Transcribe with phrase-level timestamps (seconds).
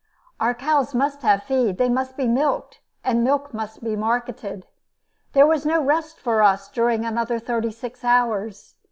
[0.39, 4.65] Our cows must have feed, they must be milked, the milk must be marketed.
[5.33, 8.73] There was no rest for us during another thirty six hours.